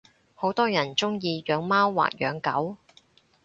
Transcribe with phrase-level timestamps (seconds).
[0.33, 2.77] 好多人鐘意養貓或養狗